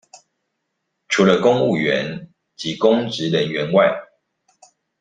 [1.09, 3.95] 除了公務員及公職人員外